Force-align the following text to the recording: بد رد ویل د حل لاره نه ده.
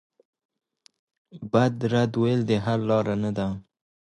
بد 1.51 1.75
رد 1.93 2.13
ویل 2.21 2.41
د 2.49 2.51
حل 2.63 2.81
لاره 2.89 3.15
نه 3.23 3.31
ده. 3.37 3.47